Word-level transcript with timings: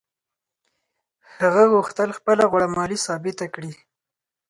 هغه 1.37 1.63
غوښتل 1.73 2.09
خپله 2.17 2.43
غوړه 2.51 2.67
مالي 2.75 2.97
ثابته 3.05 3.45
کړي. 3.53 3.73